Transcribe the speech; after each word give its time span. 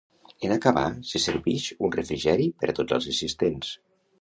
En 0.45 0.53
acabar, 0.55 0.85
se 1.09 1.21
servix 1.27 1.67
un 1.89 1.93
refrigeri 1.99 2.49
per 2.63 2.73
a 2.73 2.77
tots 2.81 2.97
els 2.99 3.11
assistents. 3.13 3.79